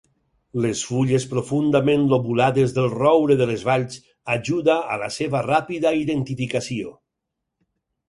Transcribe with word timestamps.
Les 0.61 0.79
fulles 0.91 1.27
profundament 1.33 2.07
lobulades 2.13 2.73
del 2.79 2.89
roure 2.95 3.37
de 3.43 3.49
les 3.53 3.67
valls 3.69 4.01
ajuda 4.39 4.81
a 4.97 5.01
la 5.05 5.13
seva 5.21 5.45
ràpida 5.53 5.97
identificació. 6.03 7.01